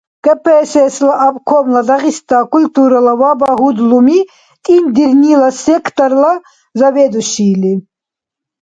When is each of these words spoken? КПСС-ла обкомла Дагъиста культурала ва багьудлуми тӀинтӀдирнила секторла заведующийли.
КПСС-ла 0.23 1.13
обкомла 1.27 1.81
Дагъиста 1.89 2.39
культурала 2.53 3.13
ва 3.21 3.31
багьудлуми 3.41 4.19
тӀинтӀдирнила 4.63 5.49
секторла 5.63 6.33
заведующийли. 6.79 7.73